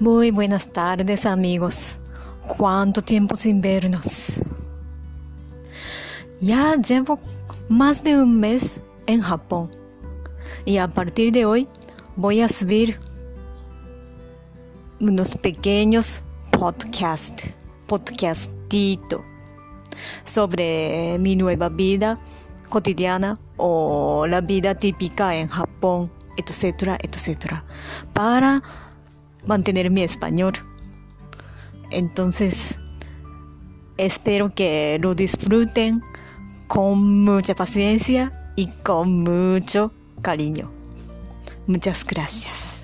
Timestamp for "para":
28.12-28.60